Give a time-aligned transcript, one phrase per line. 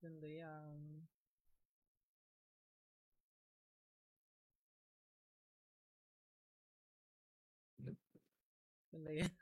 [0.00, 0.74] ขึ้นหรือยัง
[8.88, 9.32] ขึ้นหรือยัง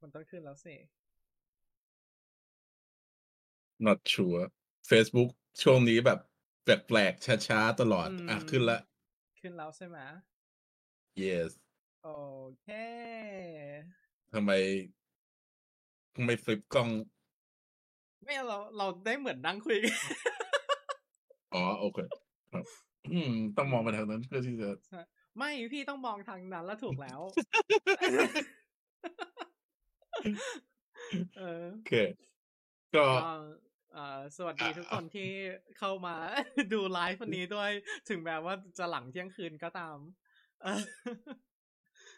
[0.00, 0.74] มันต้องขึ้นแล้วสิ
[3.86, 4.44] not sure
[4.90, 5.30] Facebook
[5.62, 6.18] ช่วงนี้แบบ
[6.64, 8.78] แปลกๆช้าๆตลอด อะอืมขึ้นละ
[9.40, 9.98] ขึ้นแล้วใช่ไหม
[11.22, 11.50] yes
[12.02, 12.10] โอ
[12.62, 12.68] เค
[14.32, 14.50] ทำไม
[16.14, 16.88] ทำไมฟลิปกล้อง
[18.30, 19.94] ไม่เราเราได้เหมือนนั่งคุยกัน
[21.54, 21.98] อ๋อโอเค
[22.52, 22.64] ครับ
[23.12, 24.70] อืมต้องมองไปทางนั้นเพื่อที่จะ
[25.38, 27.20] ไม่พี่ต้องมองทางนั้นแล้วถูกแล้ว
[31.38, 31.92] เออโอเค
[32.94, 33.32] ก็ก็
[33.94, 35.30] เอ่อสวัสดีทุกคนที่
[35.78, 36.16] เข้ามา
[36.72, 37.70] ดูไลฟ์วันนี้ด้วย
[38.08, 39.96] ถึงแม้ว่าจะหลังเที่ยงคืนก็ตาม
[40.62, 40.82] เออ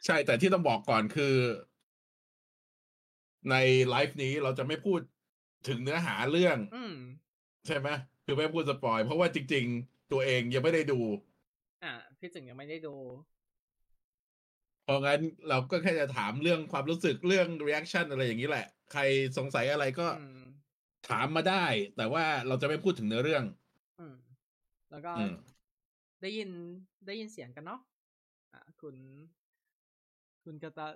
[0.05, 1.35] ใช่แต่ที่ต้องบอกก่อนคือ
[3.51, 3.57] ใน
[3.89, 5.01] ไลฟ์นี้เราจะไม่พูด
[5.69, 6.95] ถึงเนื้อหาเรื่องอืม
[7.67, 7.89] ใช่ไหม
[8.25, 10.95] คือไม่พูดสปอย เพราะว่าจริง ๆ ตัวเองยังไม่ได้ดู
[11.83, 12.95] อะพี่จึงยังไม่ได้ดู
[14.85, 19.01] เพราะงั้นเราก็แค่จะถามเรื่องความรู้สึกเรื่อง reaction อะไรอย่างนี้แหละ ใคร
[19.37, 20.39] สงสัยอะไรก็อืม
[21.09, 21.65] ถามมาได้
[21.97, 23.45] แต่ว่าเราจะไม่พูดถึงเนื้อเรื่อง
[23.99, 24.17] อืม
[24.91, 25.33] แล้วก็อืม
[26.23, 26.51] ได้ยิน
[27.07, 27.81] ได้ยินเสียงกันเนาะ
[28.55, 28.97] อะคุณ
[30.45, 30.87] คุณกตา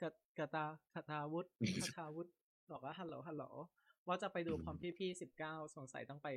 [0.00, 0.02] กต
[0.38, 0.64] กตา
[0.94, 2.30] กตาวุฒิคตาวุฒิ
[2.70, 3.44] บอกว่าฮัลโหลฮัลโหล
[4.08, 6.28] ว่าจะไปดูพร้อมพี่พี่สิบเก้าสงสัยต้องไป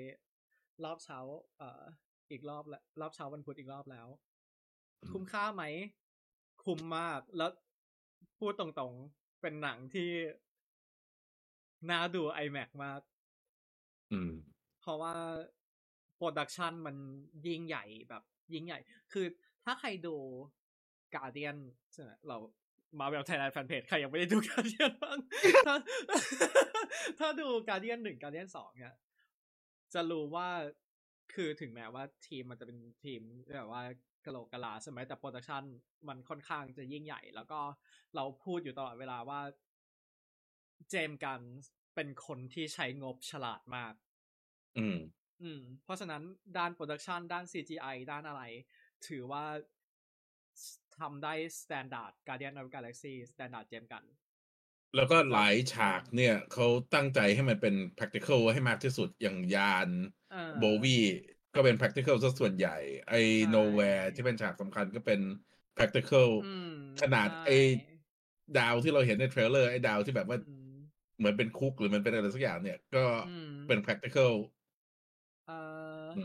[0.84, 1.20] รอบเช้า
[1.58, 1.84] เอ่อ
[2.32, 4.08] อีกรอบละรอบเช้าวันพุธอีกรอบแล้ว
[5.12, 5.64] คุ้มค่าไหม
[6.64, 7.52] คุ้มมาก แล้ว
[8.40, 10.10] พูดตรงๆ เป็นหนังที่
[11.90, 13.02] น่าดู IMAX มาก
[14.12, 14.34] อืม
[14.82, 15.14] เพราะว่า
[16.16, 16.96] production มัน
[17.48, 18.80] ยิ่งใหญ่แบบ ยิ่งใหญ่
[19.14, 19.26] คือ
[19.64, 20.16] ถ้าใครดู
[21.16, 21.58] กา a เดียน
[21.94, 22.38] ใช่ไหมเรา
[23.00, 25.18] Marvel Thailand Fanpage ใครยังไม่ได้ดูกา a เดียนบ้าง
[25.68, 25.76] ถ้า
[27.20, 28.96] ถ้าดูกา a เดียนหนึ่งกา a เดียนสองเนี่ย
[29.94, 30.48] จะรู้ว่า
[31.34, 33.22] คือถึงแม้ว่าทีมมันจะเป็นทีม
[33.58, 33.84] แบบว่า
[34.26, 35.64] กะโหลกกะลาใช่ไหมแต่ production
[36.08, 37.60] มันค่อนข้างจะยิ่งใหญ่ แล้วก็
[38.16, 39.40] เราพูดอยู่ตลอดเวลาว่า
[40.90, 41.42] James Gunn
[41.96, 43.94] เป็นคนที่ใช้งบฉลาดมาก
[44.78, 44.98] อืม
[45.42, 46.22] อืม เพราะฉะนั้น
[46.58, 48.42] ด้าน production ด้าน CGI ด้านอะไร
[49.08, 49.44] ถือว่า
[51.00, 54.04] ทำได้ standard Guardian of Galaxy standard James Gunn
[54.94, 59.92] แล้วก็หลายฉากเนี่ยเขาตั้งใจให้มันเป็น practical ให้มากที่สุดอย่างยาน
[60.30, 60.90] เออ Bowie
[61.54, 62.70] ก็เป็น practical ซะส่วนใหญ่
[63.08, 65.20] ไอ้ใช่ Knowhere ที่เป็นฉากสำคัญก็เป็น
[65.76, 66.66] practical อืม
[67.00, 67.52] ขนาดใช่ไอ้
[68.54, 70.76] ดาวที่เราเห็นในเทรลเลอร์ไอ้ดาวที่แบบว่าอืม
[71.18, 74.32] เหมือนเป็นคุกหรือมันเป็นอะไรสักอย่างเนี่ย ก็อืมเป็น practical
[75.46, 76.20] เอ่อออื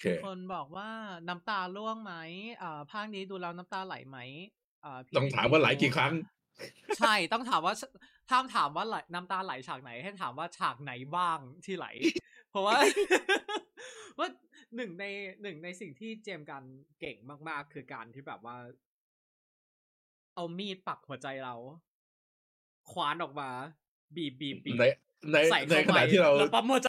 [0.00, 0.90] มโอเคคนบอกว่า
[1.28, 2.14] น้ำตาร่วงไหม
[2.62, 4.18] อ่าภาคนี้ดูแล้วน้ำตาไหลไหม
[4.84, 6.12] อ่าพี่ต้องถามว่าหลายกี่ครั้ง
[6.98, 7.74] ใช่ต้องถามว่า
[8.30, 11.86] ถ้ามถามว่าไหลน้ำตาไหลฉากไหน ให้ถามว่าฉากไหนบ้างที่ไหล
[12.50, 12.76] เพราะว่า
[14.18, 14.28] ว่า
[14.76, 15.04] หนึ่งใน
[15.42, 16.62] หนึ่งในสิ่งที่เจมส์กัน
[17.00, 17.16] เก่ง
[17.48, 18.56] มาก ๆ คือการที่แบบว่า
[20.34, 21.54] เอามีดปักหัวใจเรา
[22.90, 23.48] คว้านออกมา
[24.16, 24.84] บีบบีบบีบใน
[25.32, 26.88] ในใส่ในเข้าขไปณะที่เราแล้วปั๊มหัวใจ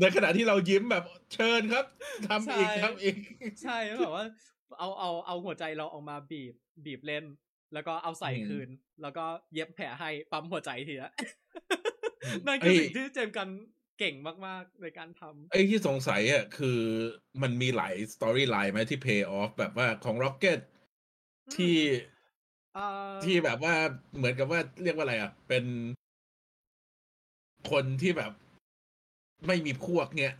[0.00, 1.04] ในขณะที่เรายิ้มแบบ
[1.34, 1.84] เชิญครับ
[2.28, 3.16] ทำอีกใช่ทำอีก
[3.62, 4.24] ใช่แล้วแบบว่า
[4.78, 6.54] เอาเอาเอาหัวใจเราออกมาบีบ
[6.84, 7.24] บีบเล่น
[7.74, 8.68] แล้วก็เอาใส่อืมคืน
[9.02, 11.12] แล้วก็เย็บแผลให้ปั๊มหัวใจทีละ
[12.24, 13.48] อืมนั่นคือเอ้ยสิ่งที่เจมส์กัน
[13.98, 14.14] เก่ง
[14.46, 16.80] มาก ๆ ในการทำไอ้ที่สงสัยอะคือ
[17.42, 20.60] มันมีหลายสตอรี่ไลน์ไหมที่ pay off แบบว่าของ Rocket
[21.56, 21.76] ที่
[22.74, 23.74] เอ่อที่แบบว่า
[24.16, 25.64] เหมือนกับว่าเรียกว่าอะไรอะ เป็น
[27.70, 28.32] คนที่แบบ
[29.46, 30.32] ไม่มีพวกเนี่ย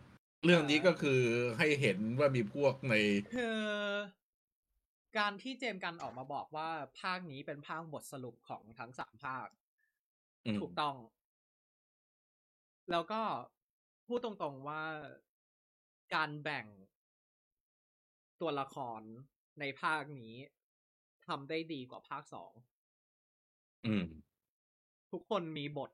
[0.44, 1.20] เรื่องนี้ก็คือ
[1.58, 2.94] ให้เห็นว่ามีพวกใน
[3.34, 3.60] คือ
[5.18, 6.68] การที่เจมส์กันออกมาบอกว่า
[7.00, 9.48] ภาคนี้เป็นภาคบทสรุปของทั้งสามภาค
[10.46, 10.96] อืมถูกต้อง
[12.91, 13.22] แล้วก็
[14.06, 14.82] พูดตรงๆว่า
[16.14, 16.66] การแบ่ง
[18.41, 19.00] ตัวละคร
[19.60, 20.34] ในภาคนี้
[21.26, 22.52] ทำได้ดีกว่าภาคสอง
[23.86, 24.04] อืม
[25.12, 25.91] ทุกคนมีบท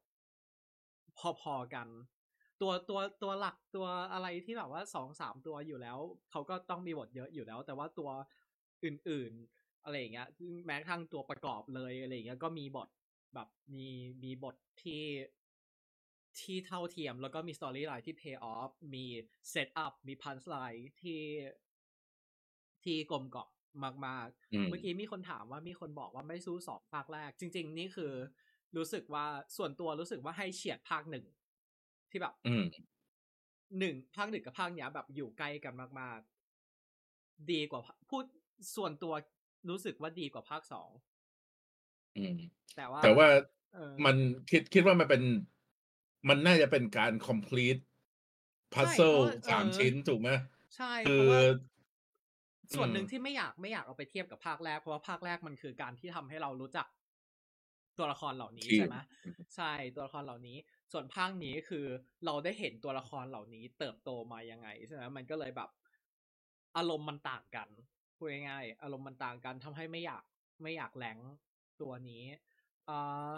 [1.41, 1.89] พอๆกัน
[2.61, 5.99] ตัวตัวตัวหลักตัวอะไรที่แบบว่าสองสามตัวอยู่แล้ว
[6.31, 8.11] เขาก็ต้องมีบทเยอะอยู่แล้ว แต่ว่าตัว
[8.85, 10.29] อื่นๆอะไรอย่างเงี้ย
[10.67, 12.89] แม้กระทั่งตัวประกอบเลยอะไรอย่างเงี้ยก็มีบท
[13.35, 13.87] แบบมี
[14.25, 15.05] มีบทที่
[16.41, 19.05] ที่เท่าเทียมแล้วก็มี storyline ที่ pay off มี
[19.51, 21.23] setup มี punchline ที่
[22.85, 28.13] ที่กลมกล่อมมากๆอืมเมื่อกี้มีคนถามว่ามีคนบอกว่าไม่สู้สองภาคแรก จริง ๆ นี่คือ
[28.77, 29.27] รู้สึกว่า
[29.57, 31.25] ส่วนตัวรู้สึกว่าให้เฉียดภาคหนึ่ง
[32.11, 32.63] ที่แบบอืม
[33.79, 36.19] หนึ่งภาคหนึ่งกับภาคเนี้ยแบบอยู่ใกล้กันมาก
[37.45, 38.25] ๆ ดีกว่าภาพูด
[38.77, 39.15] ส่วนตัว
[39.69, 40.91] รู้สึกว่าดีกว่าภาคสอง
[42.17, 42.35] อืม
[42.77, 43.27] แต่ว่า แต่ว่า
[43.75, 44.17] เออมัน
[44.51, 45.23] คิดคิดว่ามันเป็น
[46.29, 47.81] มันน่าจะเป็นการ complete
[48.79, 50.31] ใช่ puzzle เพราะว่าสามเออชิ้นถูกไหม
[50.77, 51.41] ใช่คืเพอราะว่า
[52.75, 56.87] ส่วนหนึ่งอืมที่ไม่อยากไม่อยากเอาไปเทียบกับภาคแรกเพราะว่าภาคแรกมันคือการที่ทำให้เรารู้จัก
[57.99, 58.95] ตัวละครเหล่านี้ทีมใช่ไหม
[59.57, 60.57] ใช่ตัวละครเหล่านี้
[60.93, 61.87] ส่วนภาคนี้คือ
[62.25, 65.71] เราได้เห็นตัวละครเหล่านี้เติบโตมายังไงใช่ไหมมันก็เลยแบบ
[66.77, 67.69] อารมณ์มันต่างกัน
[68.17, 70.25] พูดง่ายๆอารมณ์มันต่างกันทำให้ไม่อยาก
[70.63, 71.19] ไม่อยาก rank
[71.81, 72.25] ตัวนี้
[72.89, 73.37] อ่า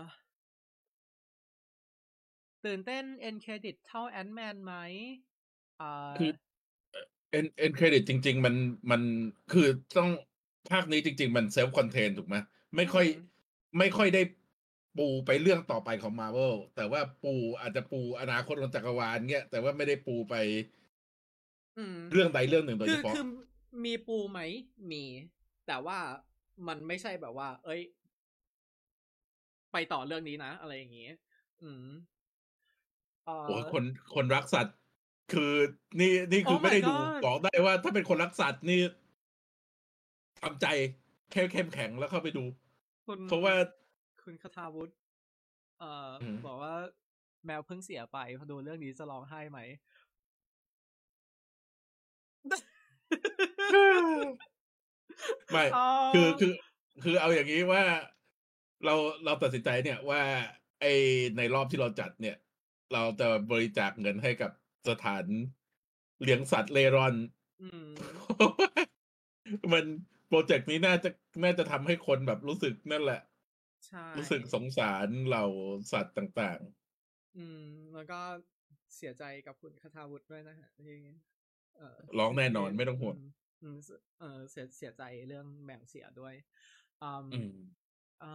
[2.64, 4.75] ตื่นเต้น end credit เท่า Ant-Man ไหม
[5.81, 6.31] อ่าคือ
[7.31, 8.55] end end credit จริง ๆ มัน
[8.91, 9.02] มัน
[9.52, 9.67] คือ
[9.99, 10.11] ต้อง
[10.70, 12.37] ภาคนี้จริง ๆ มันเซลฟ์คอนเทนถูกไหม
[12.76, 13.20] ไม่ค่อยอืม
[13.79, 14.23] ไม่ค่อยได้
[14.99, 20.35] ปูไปเรื่องต่อไปของมา r v เวลแต่ว่าปูอาจจะปูอนาคตของจักรวาลเงี้ยแต่ว่าไม่ได้ปูไป
[21.79, 23.25] อืมเรื่องใดเรื่องหนึ่งโดยคืเฉอพาะคือ
[23.85, 24.41] มีปูไหม
[24.93, 25.05] มี
[25.67, 25.99] แต่ว่า
[26.69, 27.81] มันไม่ใช่แบบว่า เอ้ย
[29.73, 31.09] ไปต่อเรื่องนี้นะ อะไรอย่างงี้
[31.63, 31.87] อืม
[33.27, 33.85] เอ่อโอ้ยคน
[34.15, 34.77] คนรักสัตว์
[35.33, 35.53] คือ
[36.01, 38.81] นี่นี่คือ Oh ไม่ได้ my ดู God บอกได้ว่า ถ้าเป็นคนรักสัตว์นี่
[40.41, 40.67] ทำใจ
[41.31, 42.45] แค่เข้มแข็งแล้วเข้าไปดู
[43.07, 43.55] คุณเพราะว่า
[44.25, 44.95] คุณคทาวุฒิ
[45.79, 46.75] เอ่ออมบอกว่า
[47.47, 49.59] แมวเพิ่งเสียไปพอดูเรื่องนี้จะร้องไห้ไหม
[55.53, 56.53] ไม่อ๋อคือคือ
[57.03, 57.83] คือเอาอย่างนี้ว่า
[58.85, 58.95] เรา
[59.25, 60.21] เราตัดสินใจเนี่ยว่า
[60.81, 60.85] ไอ
[61.37, 62.37] ในรอบที่เราจัดเนี่ย
[62.93, 64.51] เราจะบริจาคเงินให้กับ
[64.89, 65.25] สถาน
[66.23, 67.15] เลี้ยงสัตว์เล่ร่อน
[67.63, 68.71] อืมเพราะว่า
[69.73, 69.85] มัน
[70.29, 71.11] โปรเจกต์นี้น่าจะ
[71.45, 73.21] น่าจะทำให้คนแบบรู้สึกนั่นแหละ
[73.87, 75.47] ใช่รู้สึกสงสารเหล่า
[75.93, 76.61] สัตว์ต่าง
[77.37, 77.59] อืม
[77.94, 78.15] แล้วก็
[78.97, 80.97] เสียใจกับคุณคทาวุฒิด้วยนะฮะที่
[81.77, 83.17] เอ่อๆร้องแน่นอนไม่ต้องห่วงม
[83.62, 83.77] อืม
[84.19, 86.35] เออเสียเสียใจเรื่องแมวเสียด้วย
[87.03, 87.50] อืมอืม
[88.19, 88.27] เอ่อ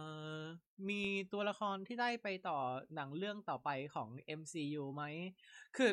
[0.88, 0.94] มี
[1.32, 2.58] ตัวละครที่ได้ไปต่อ
[2.94, 5.04] หนังเรื่องต่อไปของ MCU ไหม
[5.76, 5.90] คือ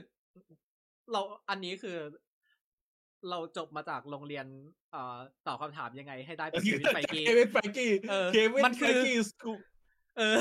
[1.12, 1.98] เราอันนี้คือ
[3.30, 4.46] เราจบมาจากโรงเรียน
[4.92, 5.18] เอ่อ
[5.48, 9.54] ตอบคำถามยังไงให้ได้เป็นชีวิตไฟกี้เควินไฟกี้เออเควินมันไฟคือกี้สกู
[10.18, 10.38] เออ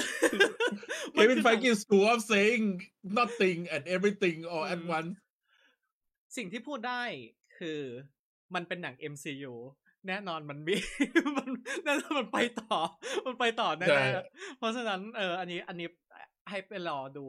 [1.12, 2.64] เควินไฟกี้ school of saying
[3.18, 5.12] nothing and everything all at อืม once
[6.36, 7.02] สิ่งที่พูดได้
[7.58, 7.80] คือ
[8.54, 9.54] มันเป็นหนัง MCU
[10.08, 10.74] แน่นอนมันมี
[11.36, 11.50] มัน
[11.84, 12.76] แน่นอนมันไปต่อ
[13.26, 15.88] มันไปต่อใช่แน่ๆเพราะฉะนั้นเอออันนี้อันนี้
[16.50, 17.26] ให้ไปรอดู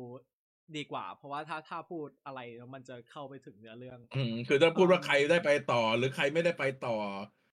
[0.77, 6.95] ดีกว่า เพราะว่าถ้าถ้าพูดอะไรแล้วมันจะเข้าไปถึงเนื้อเรื่อง อืมคือถ้าพูดว่าอืมใครได้ไปต่อ หรือใครไม่ได้ไปต่อ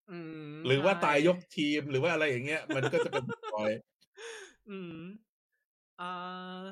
[0.08, 0.34] อืม
[0.66, 3.70] หรือว่าใช่ตายยกทีมหรือว่าอะไรอย่างเงี้ย มันก็จะเป็นปอย
[4.68, 4.92] อืม
[5.98, 6.70] อ่า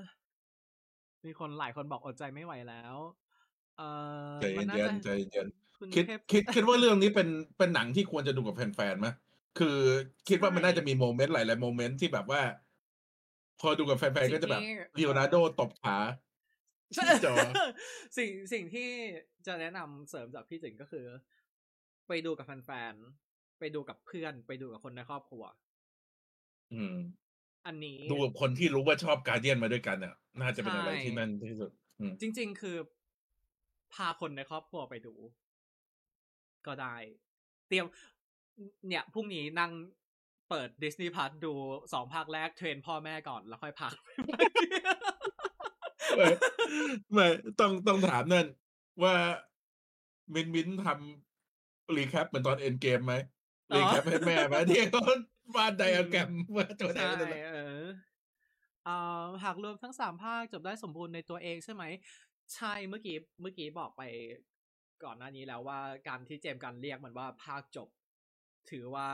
[1.24, 2.96] มีคนหลายคนบอกอดใจไม่ไหวแล้ว
[3.76, 3.82] เออ
[4.38, 5.46] ใจมันน่าเย็นจะๆใจเย็น
[5.76, 9.06] คุณคิดเทพคิดคิดว่าเรื่องนี้เป็นเป็นหนังที่ควรจะดูกับแฟนๆไหม
[9.58, 9.76] คือ
[10.28, 12.40] คิดว่ามันใช่น่าจะมีโมเมนต์หลายๆโมเมนต์ที่แบบว่า
[13.60, 14.68] พอดูกับแฟนๆก็จะแบบสิ่งที่
[14.98, 16.27] ลีโอนาร์โดตบขาใช่ที่จอ
[18.16, 18.88] สิ่งสิ่งที่
[19.46, 21.06] จะแนะนำเสริมจากพี่จิงก็คือ
[22.08, 25.44] ไปดูกับแฟนๆ ไปดูกับเพื่อน ไปดูกับคนในครอบครัว
[26.72, 26.96] อืม
[27.66, 31.70] อันนี้ดูกับคนที่รู้ว่าชอบการเดียนมาด้วยกันอะน่าจะเป็นอะไรใช่ที่นั่นที่สุด
[32.00, 32.76] อืมจริง ๆ คือ
[33.94, 35.14] พาคนในครอบครัวไปดู
[36.66, 36.96] ก็ได้
[37.68, 37.86] เตรียม
[38.88, 39.72] เนี่ยพรุ่งนี้นั่ง
[40.50, 41.52] เปิดดิสนีย์พัทดู
[41.92, 43.92] สองภาคแรกเทรนพ่อแม่ก่อนแล้วค่อยพัก
[46.16, 46.26] ไม่
[47.12, 47.26] ไม่
[47.60, 48.46] ต้องต้องถามนั่น
[49.02, 49.14] ว่า
[50.34, 53.14] มินมินทำรีแคปเหมือนตอนเอ็นเกมไหม
[53.72, 55.02] อ๋อรีแคปให้แม่ไหมที่เขา
[55.56, 57.84] วาดไดอะแกรมว่าตัวไหนใช่ตัวไหนเออ
[58.88, 61.84] อ่าหากรวมทั้งสามภาคจบได้สมบูรณ์ในตัวเองใช่ไหม
[62.54, 64.02] ใช่เมื่อกี้เมื่อกี้บอกไป
[65.04, 67.88] ก่อนหน้านี้แล้วว่าการที่เจมส์กันเรียกมันว่าภาคจบ
[68.70, 69.08] ถือว่า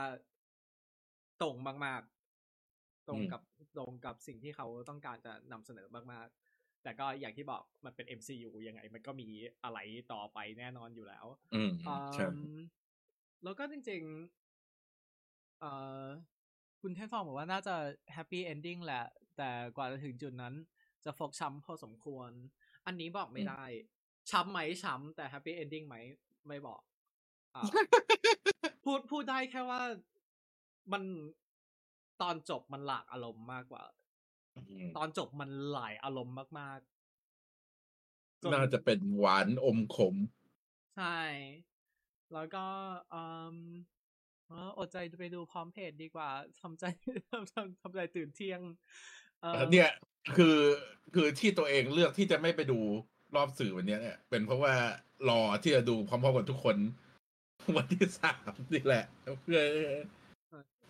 [1.41, 2.01] ตรงมาก
[2.55, 3.41] ๆ ตรงกับ
[3.77, 6.44] ตรงกับสิ่งที่เขาต้องการจะนำเสนอมากๆ
[6.85, 9.27] แต่ก็อย่างที่บอกมันเป็น MCU ยังไง มันก็มี
[9.63, 9.79] อะไร
[10.13, 11.71] ต่อไปแน่นอนอยู่แล้ว อืม
[12.15, 12.59] ใช่อืม
[13.43, 15.71] แล้วก็จริงๆเอ่
[16.03, 16.05] อ
[16.81, 17.75] คุณเทนฟองบอกว่าน่าจะ
[18.13, 19.05] happy ending แหละ
[19.37, 20.53] แต่กว่าจะถึงจุดนั้น
[21.05, 22.29] จะฟกช้ำพอสมควร
[22.85, 23.63] อันนี้บอกไม่อืมได้
[24.31, 25.95] ช้ำไหมช้ำแต่ happy ending ไหม
[26.47, 26.81] ไม่บอก
[27.55, 27.63] อ่า
[28.83, 29.81] พูดพูดได้แค่ว่า
[30.91, 31.03] มัน
[32.21, 34.04] ตอนจบมันหลากอารมณ์มากกว่าอืม
[34.95, 40.15] ตอนจบมันหลายอารมณ์มากๆจน่าจะเป็นหวานอมขม
[40.95, 41.17] ใช่
[42.33, 42.65] แล้วก็
[43.13, 43.23] อื
[43.55, 43.57] ม
[44.47, 46.83] เอออดใจไปดูพร้อมเพจดีกว่าทำใจ
[47.31, 48.61] ทำทำทำใจตื่นเที่ยง
[49.41, 49.89] เออเนี่ย
[50.37, 50.57] คือ
[51.13, 52.79] คือที่ตัวเองเลือกที่จะไม่ไปดู
[53.35, 54.73] รอบสื่อวันเนี้ยเนี่ย เป็นเพราะว่า
[55.29, 56.77] รอที่จะดูพร้อมๆกับทุกคน
[57.77, 59.05] วันที่สามนี่แหละ
[59.43, 59.61] เพื่อ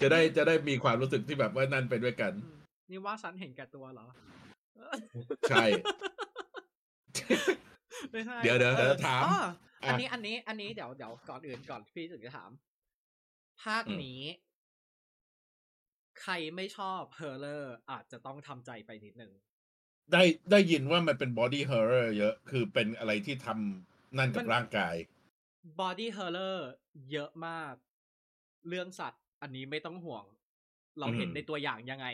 [0.02, 2.55] จะได้จะได้มีความรู้สึกที่แบบว่านั่นไปด้วยกันอืม
[2.92, 4.08] นี่ว่าฉันเห็นแก่ตัวเหรอ
[5.48, 5.64] ใช่
[8.12, 9.34] ไม่ใช่ เดี๋ยวเดี๋ยวออเดี๋ยวถามอ๋อ
[9.88, 12.52] อันอะนี้อันนี้อันนี้เดี๋ยวเดี๋ยวก่อนอื่นก่อนพี่ถึงจะถาม
[13.64, 14.22] ภาคอืมนี้
[16.22, 19.34] ใครไม่ชอบเฮอร์เลอร์อาจจะต้องทำใจไปนิดนึง
[20.14, 24.96] ได้ได้ยินว่ามันเป็น body horror เยอะ คือเป็นอะไรที่ทำนั่นกัมับนร่างกาย
[25.80, 26.70] body horror
[27.12, 27.74] เยอะมาก
[28.68, 30.26] เรื่องสัตว์ อันนี้ไม่ต้องห่วง
[31.00, 32.08] เราเห็นอืมในตัวอย่างยังไง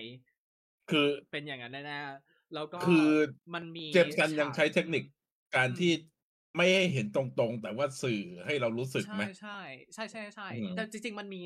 [0.90, 3.08] คือเป็นอย่างนั้นแน่ๆแล้วก็คือ
[3.54, 5.04] มันมี James Gunn ยังใช้เทคนิค
[5.56, 5.92] การอืมที่
[6.56, 9.60] ไม่ให้เห็นตรงๆ แต่ว่าสื่อให้เรารู้สึกใช่ไหมใช่
[9.94, 11.42] ใช่ใช่ใช่อืมแต่จริง ๆ มันมี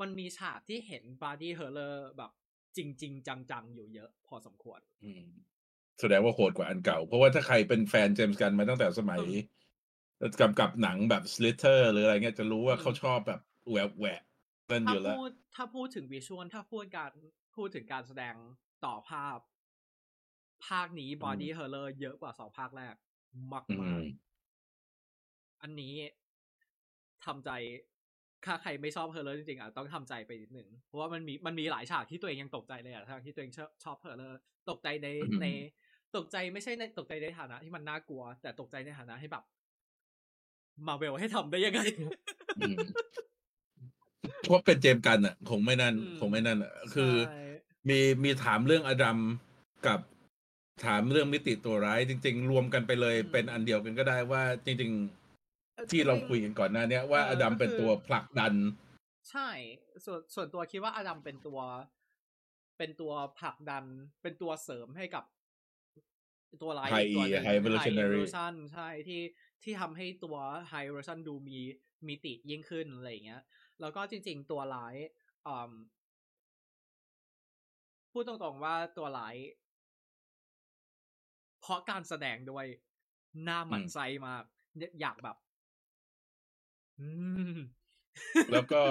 [0.00, 2.30] มันมีฉากที่เห็น body horror แบบ
[2.76, 5.22] จริง ๆ จังๆ อยู่เยอะพอสมควรอืม
[6.00, 9.22] แสดงว่าโหดกว่าอันเก่า เพราะว่าถ้าใครเป็นแฟน James Gunn มาตั้งแต่สมัย
[10.40, 14.22] กำกับหนังแบบ Slither หรืออะไรเงี้ยจะรู้ว่าอืมเขาชอบแบบแหวกแหวก
[14.70, 17.12] นั่นอถ้ายู่แล้วพูดถ้าพูดถึง visual ถ้าพูดการ
[17.56, 18.34] พูดถึงการแสดง
[18.84, 19.38] ต่อภาพ
[20.66, 22.94] ภาคนี้ body horror เยอะกว่าสองภาคแรก
[23.52, 24.02] มากอืมากม
[25.62, 25.94] อันนี้
[27.26, 27.50] ทำใจ
[28.46, 34.38] ถ้าใครไม่ชอบ horror จริงๆอะต้องทำใจไปนิดหนึ่งเพราะว่ามันมีมันมีหลายฉากที่ตัวเองยังตกใจเลยอะทั้งที่ตัวเองชอบชอบ horror
[34.70, 35.46] ตกใจในอืมใน
[36.16, 39.44] ตกใจไม่ใช่ในตกใจในฐานะที่มันน่ากลัว แต่ตกใจในฐานะให้แบบ
[40.86, 41.80] มาเวลให้ทำได้ยังไง
[42.56, 42.80] อืม
[44.44, 47.06] เพราะเป็นเจมส์กันอะ คงไม่นั่นอืมคงไม่นั่นอะคือใช่
[47.88, 49.18] มีมีถามเรื่องอดัม
[49.86, 50.00] กับ
[50.84, 54.92] ถามเรื่องมิติตัวร้าย จริง ๆ รวมกันไปเลยเป็นอันเดียวกันก็ได้ว่า จริง
[55.40, 58.54] ๆ ที่เราคุยกันก่อนหน้า เนี้ยว่าเอออดัมก็คือเป็นตัวผลักดัน
[59.30, 59.48] ใช่
[60.04, 61.60] ส่วนส่วนตัวคิดว่าอดัมเป็นตัว
[62.78, 63.84] เป็นตัวผลักดัน
[64.22, 65.24] เป็นตัวเสริมให้กับ
[66.62, 69.22] ตัวร้าย High อีกตัวหนึ่ง High Evolutionary Evolution ใช่ที่
[69.62, 70.36] ที่ทำให้ตัว
[70.70, 71.58] High Evolution ดูมี
[72.08, 73.42] มิติยิ่งขึ้นอะไรอย่างเงี้ย
[73.80, 74.94] แล้วก็จริง ๆ ตัวร้าย
[75.46, 75.72] อืม
[78.18, 79.36] พูดตรงๆว่าตัวร้าย
[81.60, 82.66] เพราะการแสดงด้วย
[83.44, 84.44] หน้าหมันอืมไส้มาก
[84.78, 85.36] เนี่ยอยากแบบ
[87.00, 87.08] อื
[87.54, 87.56] ม
[88.52, 88.82] แล้วก็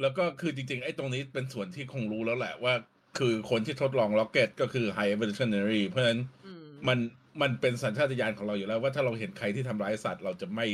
[0.00, 2.74] แล้วก็คือจริงๆ ไอ้ตรงนี้เป็นส่วนที่คงรู้แล้วแหละว่า
[3.18, 6.98] คือคนที่ทดลองล็อกเก็ตก็คือ High Evolutionary เพราะฉะนั้นอืมมัน
[7.42, 10.66] มันเป็นสัญชาตญาณของเราอยู่แล้วว่าถ้าเราเห็นใครที่ทำร้ายสัตว์เราจะไม่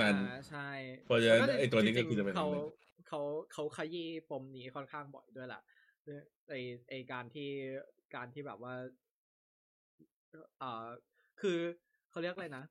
[0.00, 0.68] นั่นอ่าใช่
[1.04, 2.64] เพราะฉะนั้นแล้วไอ้ตัวนี้ก็จริงๆคือจะเป็นเขาอันหนึ่ง
[3.08, 3.20] เขา
[3.52, 5.62] เขาขยี้ปมนี้ค่อนข้างบ่อยด้วยแหละ
[6.48, 6.54] ไอ
[6.88, 7.48] ไอการที่
[8.14, 8.74] การที่แบบว่า
[10.58, 10.88] เอ่อ
[11.40, 11.58] คือ
[12.10, 12.64] เขาเรียกอะไรนะ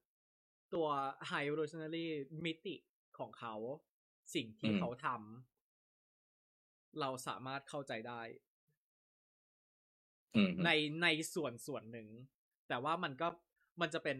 [0.73, 0.88] ตัว
[1.29, 2.05] High Evolutionary
[2.45, 2.75] มิติ
[3.17, 3.55] ของเขา
[4.35, 8.21] สิ่งที่อืมเขาทำเราสามารถเข้าใจได้
[10.35, 10.69] อืมใน
[11.03, 12.07] ในส่วนส่วนหนึ่ง
[12.67, 13.27] แต่ว่ามันก็
[13.81, 14.17] มันจะเป็น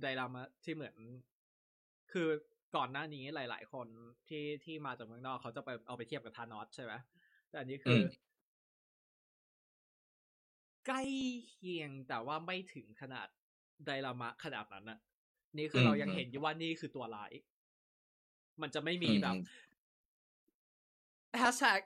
[0.00, 0.96] ไดรามะที่เหมือน
[2.12, 2.28] คือ
[2.76, 3.88] ก่อนหน้านี้หลาย ๆ คน
[4.28, 6.92] ที่ที่มาจากเมืองนอกเขาจะไปเอาไปเทียบกับธานอสใช่ไหม
[7.50, 8.02] แต่อันนี้คืออม
[10.86, 11.02] ใกล้
[11.50, 13.28] เคียงแต่ว่าไม่ถึงขนาด
[13.86, 14.98] ไดรามะขนาดนั้นน่ะ
[15.58, 17.32] นี่คือเรายังเห็นอยู่ว่านี่คือตัวร้าย
[18.62, 19.42] มันจะไม่มีแบบอืม
[21.38, 21.82] แฮชแท็ก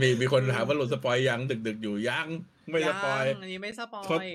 [0.00, 2.26] มีมีคนถามว่าหลุดสปอยยังดึกดึกๆอยู่ยัง
[2.70, 4.28] ไม่สปอยอันนี้ไม่สปอทดย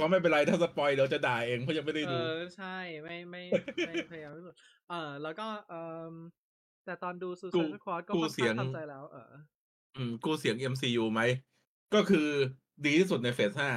[0.00, 3.42] ก็ไม่เป็นไรถ้าสปอยเดี๋ยวจะด่าเองเพราะยังไม่ได้เอดูอใช่ไม่ไม่
[3.86, 4.54] ไม่พยายามที่สุด
[4.90, 5.74] เออแล้วก็เอ
[6.10, 6.14] อ
[6.90, 9.32] แต่ตอนดูซูกูซ i นควอดก็กูค่อนเสียข้างงเข้าใจแล้วเออ
[9.96, 11.20] อืม กูเสียง MCU ไหม
[11.94, 12.28] ก็คือ
[12.84, 13.70] ดีที่สุดในเฟสห้า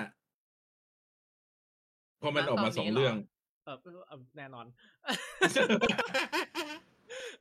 [2.20, 3.16] เพราะมันณออกมาตอนสองนี้เหรอเรื่อง
[3.66, 3.78] เออ
[4.08, 4.66] เออแน่นอน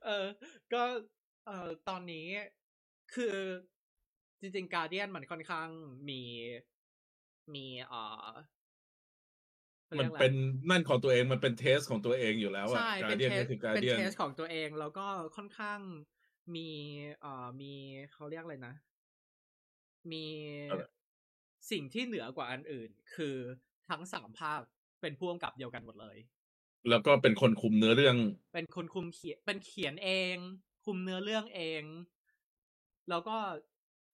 [0.05, 0.27] เออ
[0.73, 0.83] ก็
[1.47, 2.27] เออตอนนี้
[3.15, 3.37] คือ
[4.41, 5.69] จริงๆการเดียนมันค่อนข้าง
[6.09, 6.21] มี
[7.55, 8.62] มีเอ่อขา
[9.99, 10.33] มันรียกอะไรเป็น
[10.71, 15.07] นั่นของตัวเองมันเป็นเทสของตัวเองอยู่แล้วอะใช่กาเป็นเดียนเทก็สคือการเป็นเดียนเทสของตัวเองแล้วก็
[15.37, 15.81] ค่อนข้าง
[16.55, 16.69] มี
[17.21, 17.73] เอ่อมี
[18.13, 18.75] เขาเรียกอะไรนะ
[20.11, 20.25] มี
[21.71, 23.37] สิ่งที่เหนือกว่าอันอื่น คือ
[23.89, 24.61] ทั้งสามภาค
[25.01, 26.17] เป็นพ่วงกับเดียวกันหมดเลย
[26.91, 28.17] แล้วก็เป็นคนคุมเนื้อเรื่อง
[28.53, 30.37] เป็นคนคุมเขียนเป็นเขียนเอง
[30.85, 31.83] คุมเนื้อเรื่องเอง
[33.09, 33.37] แล้วก็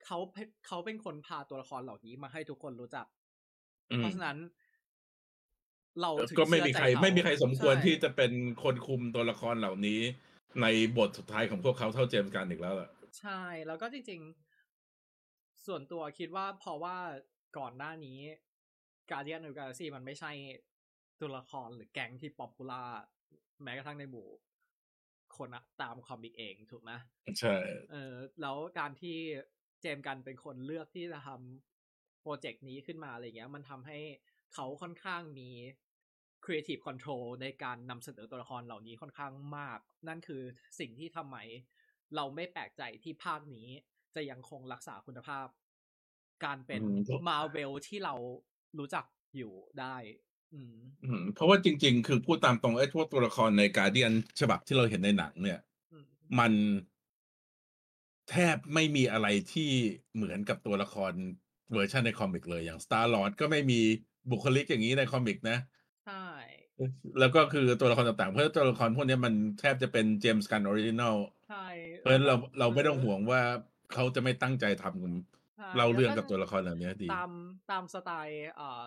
[0.05, 3.07] เขาเพเขาเป็นคนพาตัวละครเหล่านี้มาให้ทุกคนรู้จัก
[3.91, 4.37] อืมเพราะฉะนั้น
[6.01, 10.01] เราถึงก็ไม่มีเชื่อใครใจเขาไม่มีใครสมควรใช่ที่จะเป็นคนคุมตัวละครเหล่านี้
[10.63, 12.89] ในบทสุดท้ายของพวกเขาเท่า James Gunn อีกแล้วล่ะ
[13.21, 14.21] ใช่แล้วก็จริง
[14.99, 16.97] ๆ ส่วนตัวคิดว่าเพราะว่า
[17.59, 18.19] ก่อนหน้านี้
[19.11, 20.33] Guardian of the Galaxy มันไม่ใช่
[21.21, 22.83] ตัวละครหรือแก๊งที่ popular
[23.63, 24.29] แม้กระทั่งในหมู่
[25.37, 26.93] คนอะตาม comic เองถูกไหม
[27.41, 27.57] ใช่
[27.93, 29.17] เออแล้วการที่
[29.81, 33.99] James Gunn เป็นคนเลือกที่จะทำโปรเจกต์นี้ขึ้นมาอะไรเงี้ย มันทำให้
[34.55, 35.51] เขาค่อนข้างมี
[36.49, 39.79] Creative Control ในการนำเสนอตัวละครเหล่านี้ค่อนข้างมาก
[40.09, 40.43] นั่นคือ
[40.79, 41.37] สิ่งที่ทำไม
[42.17, 43.67] เราไม่แปลกใจที่ภาคนี้
[44.15, 45.47] จะยังคงรักษาคุณภาพ
[46.45, 48.15] การเป็นอืมมาเวลที่เรา
[48.79, 49.05] รู้จัก
[49.37, 49.97] อยู่ได้
[50.55, 55.61] อืมอืมเพราะว่าจริง ๆ คือพูดตามตรงไอ้พวกตัวละครในการเดียนฉบับที่เราเห็นในหนัง เนี่ย
[55.93, 56.07] อืม
[56.39, 56.53] มัน
[58.31, 59.71] แทบไม่มีอะไรที่
[60.15, 61.13] เหมือนกับตัวละคร
[61.73, 63.81] เวอร์ชันใน comic เลยอย่าง Star Lord ก็ไม่มี
[64.31, 65.78] บุคลิกอย่างนี้ใน comic นะใช่
[67.21, 71.17] แล้วก็คือตัวละครต่างๆ เพราะตัวละครพวกเนี้ยมันแทบจะเป็น James Gunn original
[71.49, 71.67] ใช่
[71.99, 73.41] เพราะฉะนั้นเราเราไม่ต้องคือห่วงว่า
[73.93, 77.33] เขาจะไม่ตั้งใจทำใช่เล่าเรื่องกับแล้ตัวละครเหล่านี้ดี ตาม
[77.71, 78.85] ตามสไตล์เอ่อ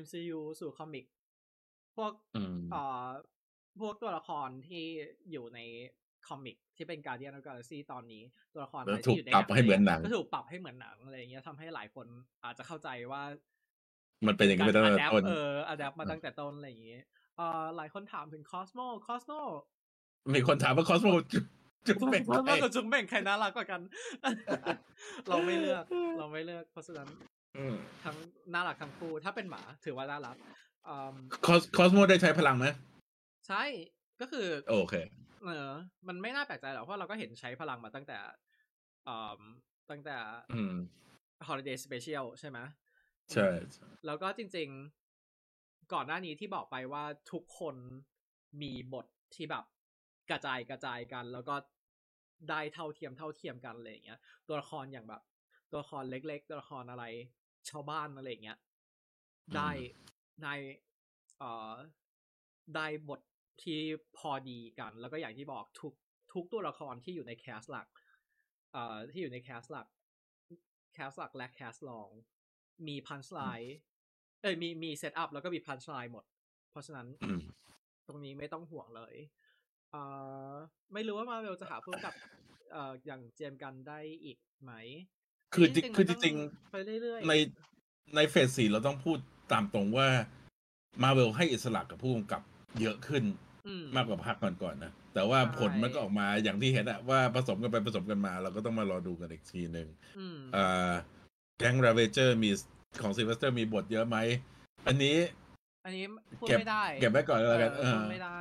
[0.00, 1.04] MCU สู่ comic
[1.96, 3.06] พวกอืมเอ่อ
[3.80, 4.84] พวกตัวละครที่
[5.30, 5.60] อยู่ใน
[6.28, 12.06] คอมิกที่เป็น Guardian of Galaxy ตอนนี้ ตัวละครแล้วอะไรถูกที่อยู่ในปรับให้เหมือนหนังก็ถูกปรับให้เหมือนหนังอะไรอย่างเงี้ยทำให้หลายคน
[12.44, 13.22] อาจจะเข้าใจว่า
[14.26, 17.02] มันเป็นอย่างนี้กาไปรตั้งอะแต่แดปต้นเอออะแดปมาอืมตั้งแต่ต้นอะไรอย่างเงี้ย
[17.36, 19.32] เอ่อหลายคนถามถึงคอสโมคอสโม
[20.34, 21.38] มีคนถามว่าคอสโมจุ
[21.86, 23.80] จุเป็นคอสโมใครกับจุงเม่งใครน่ารักกว่ากัน
[25.28, 25.84] เราไม่เลือก
[26.18, 27.08] เราไม่เลือกเพราะฉะนั้น
[27.56, 28.16] อืมทั้ง
[28.54, 30.36] น่ารักทั้งคู่ถ้าเป็นหมาถือว่าน่ารัก
[30.88, 31.16] อืม
[31.46, 32.66] คอสคอสโมได้ใช้พลังไหม
[33.48, 33.62] ใช่
[34.20, 34.94] ก็คือ โอเค
[35.44, 35.70] เออ
[36.08, 38.18] มันไม่น่าแปลกใจหรอกเพราะเราก็เห็นใช้พลังมาตั้งแต่
[39.08, 39.40] อืม
[39.90, 40.16] ตั้งแต่
[40.52, 40.74] อืม
[41.48, 42.58] Holiday Special ใช่ไหม
[43.32, 43.48] ใช่
[44.06, 44.68] แล้วก็จริง
[45.30, 47.76] ๆ ก่อนหน้านี้ที่บอกไปว่าทุกคน
[48.62, 49.64] มีบทที่แบบ
[50.30, 51.54] กระจายกระจายกัน แล้วก็
[52.50, 55.22] ได้เท่าเทียมเท่าเทียมกันอะไรอย่างเงี้ย ตัวละครอย่างแบบ
[55.70, 57.04] ตัวละครเล็ก ๆ ตัวละครอะไร
[57.70, 58.58] ชาวบ้านอะไรอย่างเงี้ย
[59.56, 59.70] ได้
[60.42, 60.48] ใน
[61.38, 61.72] เอ่อ
[62.76, 63.20] ได้บท
[63.62, 63.80] ที่
[64.18, 65.94] พอดีกัน แล้วก็อย่างที่บอกทุก
[66.32, 67.88] ทุกตัวละครที่อยู่ใน cast หลัก
[68.72, 69.86] เอ่อที่อยู่ใน cast หลัก
[70.92, 72.08] cast หลักและ cast รอง
[72.88, 73.74] มี punchline
[74.42, 76.24] เอ้ยมีมี setup แล้วก็มี punchline หมด
[76.70, 77.40] เพราะฉะนั้นอืม
[78.08, 79.14] ตรงนี้ไม่ต้องห่วงเลย
[79.90, 80.02] เอ่
[80.50, 80.52] อ
[80.92, 82.14] ไม่รู้ว่ามาเวลจะหาผู้กำกับ
[82.72, 84.72] เอ่ออย่าง James Gunn ได้อีกไหม
[85.54, 86.34] คือจริงๆคือมันจต้ริง
[86.70, 87.32] ไปเรื่อยๆใน
[88.16, 89.18] ใน phase สี่เราต้องพูด
[89.52, 90.08] ตามตรงว่า
[91.02, 92.42] มาเวลให้อิสระกับผู้กำกับ
[92.80, 93.24] เยอะขึ้น
[93.66, 100.92] อืมมากกว่าภาคก่อนๆนะ แต่ว่าใช่ผลมันก็ออกมาอย่างที่เห็นอะว่าผสมกันไปผสมกันมา เราก็ต้องมารอดูกันอีกทีหนึ่งอืมอ่า
[101.58, 102.50] แก๊ง Ravager มี
[103.02, 104.16] ของ Sylvester มีบทเยอะไหม
[104.86, 105.16] อันนี้
[105.84, 106.04] อันนี้
[106.40, 108.40] พูดเก็บไม่ได้ เก็บไว้ก่อนแล้วกันเออพูดเออไม่ได้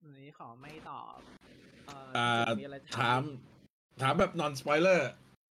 [0.00, 1.18] อันนี้ขอไม่ตอบ
[1.86, 3.20] เอ่ออ่าจะมีอะไรถาม
[4.02, 5.06] ถามแบบนอนสปอยเลอร์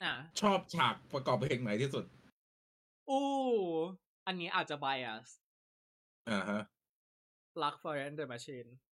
[0.04, 2.04] อะชอบฉากประกอบเพลงไหนที่สุด
[3.08, 3.24] อู้
[4.26, 5.26] อันนี้อาจจะ bias
[6.30, 6.60] อ่าฮะ
[7.62, 8.88] Luck for and the Machine เอ่อ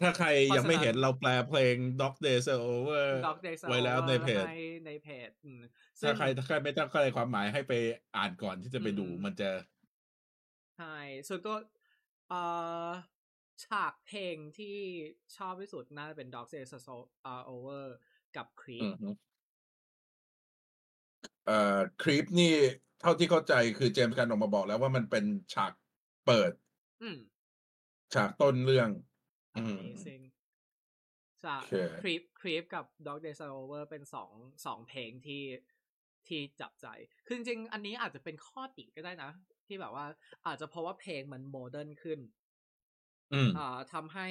[0.00, 4.52] ถ้าใครยังไม่เห็นเราแปลเพลง Dog Days Are Over Dog Days Are ไว้แล้วใน Over เพจให้
[4.84, 5.60] ในเพจอืม
[6.02, 7.72] ซึ่ถ้างใครถ้าใครไม่ต้องเข้าใจความหมายให้ไป
[8.16, 9.50] อ่านก่อนที่จะไปดูอืมมันจะ
[10.76, 10.96] ใช่
[11.28, 11.56] ส่วนตัว
[12.28, 12.90] เอ่อ
[13.64, 14.76] ฉากเพลงที่
[15.36, 16.72] ชอบที่สุดน่าจะเป็น Dog Days
[17.32, 17.84] Are Over
[18.36, 19.08] กับ Creep อือฮึ
[21.46, 22.52] เอ่อคลิปนี่
[23.00, 25.24] เท่าที่เข้าใจคือเจมส์กันออกมาบอกแล้วว่ามันเป็น
[25.54, 25.72] ฉาก
[26.26, 26.52] เปิด
[27.00, 27.16] อืม
[28.14, 29.04] ฉากต้นเรื่องอืม
[29.58, 30.24] amazing
[31.42, 34.30] ฉากโอเค Creep Creep กับ Dog Days Are Over เป็นสอง
[34.66, 35.42] สองเพลงที่
[36.28, 36.86] ที่จับใจ
[37.26, 39.30] คือจริงๆอันนี้อาจจะเป็นข้อติก็ได้นะ
[39.66, 40.06] ที่แบบว่า
[40.46, 42.20] อาจจะเพราะว่าเพลงมัน modern ขึ้น
[43.32, 44.26] อืมอ่าทำให้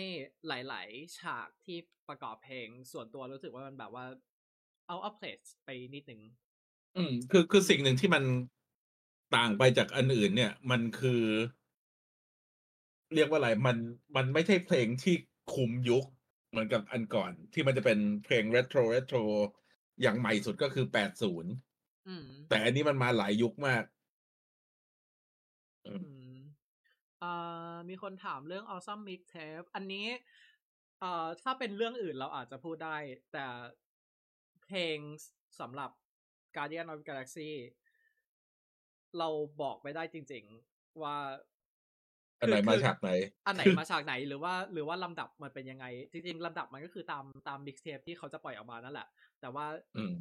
[0.47, 1.77] หลาย ๆ ฉากที่
[2.09, 4.05] ประกอบเพลงส่วนตัวรู้สึกว่ามันแบบว่า
[4.87, 6.21] out of place ไปนิดนึง
[6.97, 8.23] อืม คือคือสิ่งหนึ่งที่มัน
[9.35, 11.21] ต่างไปจากอันอื่นเนี่ย มันคือ
[13.15, 13.77] เรียกว่าอะไรมัน
[14.15, 15.15] มันไม่ใช่เพลงที่
[15.53, 16.05] คุมยุค
[16.49, 19.17] เหมือนกับอันก่อน ที่มันจะเป็นเพลงเรโทรเรโทร
[20.01, 21.51] อย่างใหม่สุดก็คือแปดศูนย์
[22.07, 23.83] อืมแต่อันนี้มันมาหลายยุคมาก
[25.87, 25.93] อื
[26.35, 26.37] ม
[27.23, 30.07] อ่ามีคนถามเรื่อง Awesome Mixtape อันนี้
[30.99, 32.97] เอ่อถ้าเป็นเรื่องอื่นเราอาจจะพูดได้
[33.33, 33.45] แต่
[34.65, 34.97] เพลง
[35.59, 35.91] สำหรับ
[36.55, 37.51] Guardian of Galaxy
[39.19, 39.29] เรา
[39.61, 41.17] บอกไม่ได้จริง ๆ ว่า
[42.43, 43.09] อันไหนคือมาคือฉากไหน
[43.47, 49.07] อันไหนมาฉากไหนหรือว่าหรือว่าลำดับมันเป็นยังไง จริงๆลำดับมันก็คือตามตาม Mixtape ที่เขาจะปล่อยออกมานั่นแหละ
[49.41, 50.13] แต่ว่าอืม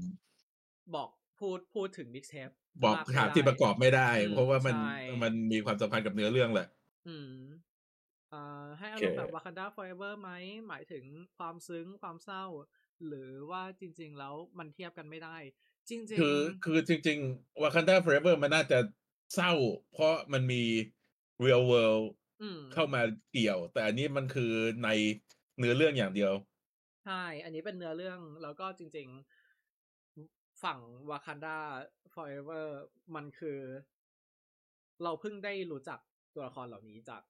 [0.94, 1.08] บอก
[1.38, 2.54] พูดพูดถึง Mixtape
[2.84, 4.88] บอกมไม่ฉากที่ประกอบไม่ได้อืมเพราะว่ามันใช่
[5.22, 6.66] มันมีความสัมพันธ์กับเนื้อเรื่องแหละ
[7.06, 7.28] อืม
[8.32, 8.38] อ่า
[8.78, 10.30] ให้อาโอรเคมณ์แบบ Wakanda Forever ไหม
[10.68, 11.04] หมายถึง
[11.36, 12.44] ความซึ้งความเศร้า
[13.06, 15.36] หรือว่าจริง ๆ แล้วมันเทียบกันไม่ได้
[15.90, 18.78] จริง ๆ คือคือจริงๆ Wakanda Forever มันน่าจะ
[19.34, 19.52] เศร้า
[19.92, 20.62] เพราะมันมี
[21.46, 22.04] real world
[22.40, 24.52] อืมเข้ามาเกี่ยว แต่อันนี้มันคือ
[24.84, 24.88] ใน
[25.58, 26.32] เนื้อเรื่องอย่างเดียว
[27.04, 30.78] ใช่ อันนี้เป็นเนื้อเรื่องแล้วก็จริง ๆ ฝั่ง
[31.10, 31.56] Wakanda
[32.12, 32.66] Forever
[33.14, 33.60] มันคือ
[35.02, 36.00] เราเพิ่งได้รู้จัก
[36.34, 37.22] ตัวละครเหล่านี้จาก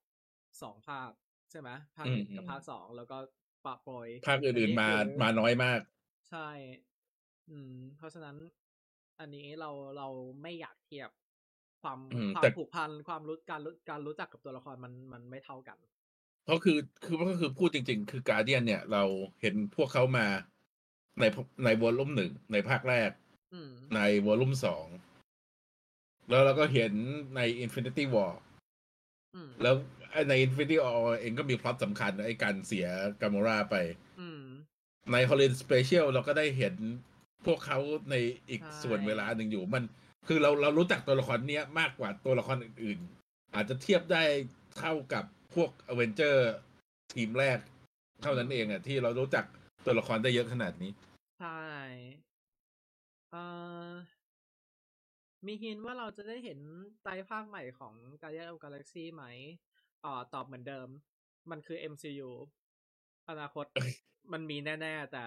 [0.61, 1.11] สองภาค
[1.51, 3.17] ใช่ไหมภาคหนึ่งอืมกับภาคสองแล้วก็
[3.65, 5.81] ปะปล่อยภาคอื่นๆมาอัคือมาน้อยมาก
[6.27, 6.47] ใช่
[7.49, 8.35] อืม เพราะฉะนั้น
[9.19, 10.07] อันนี้เราเรา
[10.41, 11.09] ไม่อยากเทียบ
[11.83, 15.77] ความอืมควาแต่มผูกพันความรู้การรู้การรู้จักกับตัวละครมันมันไม่เท่ากัน
[16.45, 19.03] เพราะคือคือก็คือพูดจริง ๆ คือการเดียนเนี่ย เรา
[19.41, 20.27] เห็นพวกเขามา
[21.19, 21.23] ใน
[21.63, 23.11] ในวอลลุ่มหนึ่งในภาคแรก
[23.53, 24.87] อืมในวอลลุ่มสอง
[26.29, 26.93] แล้วเราก็เห็น
[27.35, 28.33] ใน Infinity War
[29.35, 29.75] อืมแล้ว
[30.11, 32.87] ไอ้ใน Infinity War เองก็มีพล็อตสำคัญไอ้การเสีย
[33.21, 33.75] กามอราไป
[34.19, 34.43] อืม
[35.11, 36.75] ใน Holiday Special เราก็ได้เห็น
[37.45, 38.15] พวกเขาใน
[38.49, 39.83] อีกใช่ส่วนเวลาหนึ่งอยู่มัน
[40.27, 44.23] คือเราเรารู้จักตัวละครเนี้ยมากกว่าตัวละครอื่นๆ อาจจะเทียบได้
[44.79, 46.51] เท่ากับพวกอเวนเจอร์
[47.13, 47.57] ทีมแรก
[48.21, 49.45] เท่านั้นเองอะที่เรารู้จัก
[49.85, 50.91] ตัวละครได้เยอะขนาดนี้
[51.39, 51.63] ใช่
[53.31, 53.43] เอ่
[53.89, 53.91] อ
[55.45, 56.59] มีฮินว่าเราจะได้เห็น
[57.03, 59.23] ไตรภาคใหม่ของ Guardian of Galaxy ไหม
[60.05, 60.87] อ่อตอบเหมือนเดิม
[61.51, 62.29] มันคือ MCU
[63.29, 63.65] อนาคต
[64.33, 65.23] มันมีแน่ ๆ แต่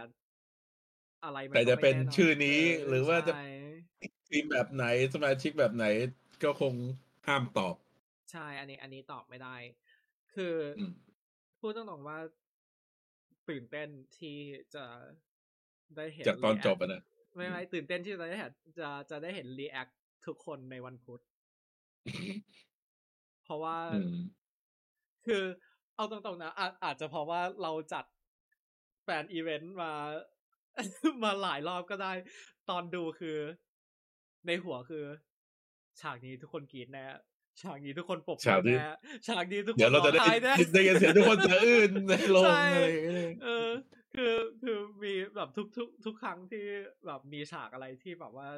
[1.24, 3.46] อะไรมันแต่ก็จะไม่เป็นแน่นอนชื่อนี้เออหรือว่าจะใช่
[4.28, 4.84] ทีมแบบไหน
[5.14, 5.84] สมาชิกแบบไหน
[6.44, 6.74] ก็คง
[7.26, 7.74] ห้ามตอบ
[8.30, 9.56] ใช่ อันนี้อันนี้ตอบไม่ได้
[10.34, 10.92] คืออม
[11.60, 12.18] พูดตรงๆว่า
[13.48, 14.36] ตื่นเต้นที่
[14.74, 14.84] จะ
[15.96, 17.02] ได้เห็นจากตอน react จบอะนะ
[17.34, 19.88] ไม่ไม่ตื่นเต้นที่จะได้เห็นจะจะได้เห็น react
[20.26, 21.20] ทุกคนในวันพุธ
[23.44, 24.14] เพราะว่าอืม
[25.26, 25.44] คือ
[25.96, 28.04] เอาตรงๆนะอาอาจจะเพราะว่าเราจัด
[29.04, 29.92] fan event มา
[31.24, 32.12] มาหลายรอบก็ได้
[32.70, 33.38] ตอนดูคือ
[34.46, 35.04] ในหัวคือ
[36.00, 37.04] ฉากนี้ทุกคนกรี๊ดแน่
[37.62, 38.92] ฉากนี้ทุกคนปรบมือฉากนี้แน่
[39.26, 43.70] ฉากนี้ทุกคนเดี๋ยวเราจะได้ร้องไห้แน่ได้ยินเสียงทุกคนสะอื้นในโรงใช่อะไรอย่างเงี้ยเออ
[44.14, 46.64] คือคือมีแบบทุกทุกทุกครั้งที่
[47.06, 48.48] แบบมีฉากอะไรที่แบบว่า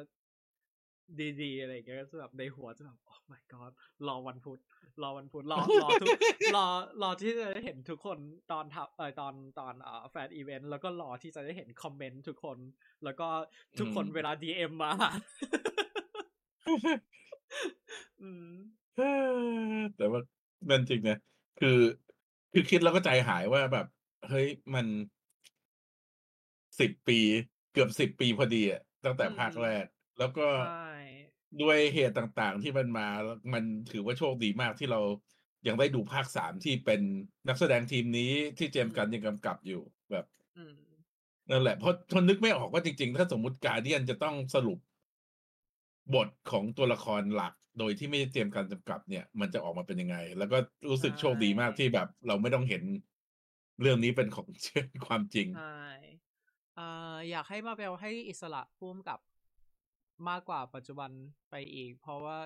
[1.41, 3.71] ดีๆอะไรอย่างเงี้ยก็จะแบบในหัวจะแบบโอ้ my god
[4.07, 4.59] รอวันพุธ
[5.03, 6.09] รอวันพุธรอรอทุก
[6.55, 6.67] รอ
[7.01, 8.17] รอที่จะได้เห็นทุกคน
[8.51, 12.57] ตอนทับเออตอนตอนเอ่อ fan event แล้วก็รอที่จะได้เห็น comment ทุกคน
[13.03, 13.27] แล้วก็
[13.79, 14.91] ทุกคนอืมเวลา DM มา
[18.21, 18.51] อืม
[19.97, 20.21] แต่ว่า
[20.69, 21.17] นั่นจริงนะ
[21.59, 21.79] คือ
[22.53, 23.87] คือคิดแล้วก็ใจหายว่าแบบ
[24.29, 24.85] เฮ้ยมัน
[26.79, 27.19] สิบปี
[27.73, 29.85] เกือบสิบปีพอดีอะตั้งแต่อืมภาคแรก
[30.19, 30.91] แล้วก็ใช่
[31.61, 34.99] ด้วยเหตุต่างๆ ที่มันมาแล้วมันถือว่าโชคดีมากที่เรา
[35.67, 37.01] ยังได้ดูภาคสามที่เป็น
[37.47, 40.25] นักแสดงทีมนี้ที่เจมส์กันยังกำกับอยู่แบบ
[40.57, 40.75] อืม
[41.49, 44.79] นั่นแหละเพราะทนนึกไม่ออกว่าจริง ๆ ถ้าสมมติการเดียนจะต้องสรุป
[46.15, 50.57] บทของตัวละครหลัก โดยที่ไม่ได้เตรียมการกำกับ เนี่ย มันจะออกมาเป็นยังไง แล้วก็
[50.89, 52.83] รู้สึกโชคดีมากที่แบบ เราไม่ต้องเห็น
[53.81, 54.47] เรื่องนี้เป็นของ
[55.07, 55.83] ความจริงใช่
[56.75, 59.19] เอ่ออยากให้มาเบลให้อิสระพุ่มกับ
[60.29, 61.11] มากกว่าปัจจุบัน
[61.49, 62.37] ไปอีก เพราะว่า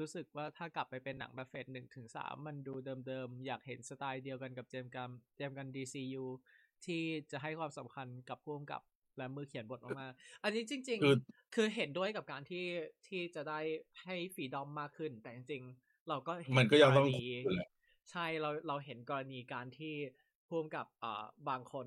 [0.00, 2.74] รู้สึกว่าถ้ากลับไปเป็นหนังแบบเฟสหนึ่งถึงสามมันดู
[3.06, 6.24] เดิมๆ อยากเห็นสไตล์เดียวกันกับเจมส์กันเจมส์กัน DCU
[6.84, 8.82] ที่จะให้ความสำคัญกับพุ่มกับ
[9.16, 12.64] และมือเขียนบทมากๆอันนี้จริงคือๆคือเห็นด้วยกับการที่
[13.06, 13.60] ที่จะได้
[14.02, 17.70] ให้ฟรีดอมมากขึ้น แต่จริงๆ เราก็เห็มันก็ยังต้องรณีอยู่แหละ
[18.10, 19.94] ใช่เราเราเห็นกรณีการที่
[20.48, 21.86] พ่วงกับอ่าบางคน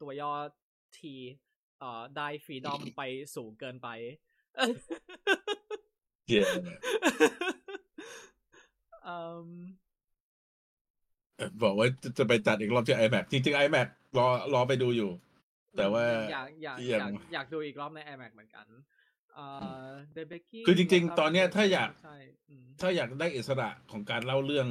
[0.00, 0.32] ตัวย่อ
[0.98, 1.14] ที
[1.80, 3.02] เอ่อได้ฟรีดอมไป
[3.34, 3.88] สูงเกินไป
[6.28, 6.42] เย่
[9.08, 9.48] อืม
[11.62, 15.10] บอกว่าจะจะไปจัดอีกรอบที่ iMac จริงๆ iMac รอรอไปดูอยู่
[15.76, 18.66] แต่ว่าอยากอยากยัองยากอยากดูอีกรอบใน iMac เหมือนกัน
[19.34, 19.46] เอ่
[19.84, 22.16] อเดเบกกี้คือจริง ๆ ตอนเนี้ยถ้าอยากใช่
[22.48, 24.68] อืมถ้าอยากได้อิสระของการเล่าเรื่อง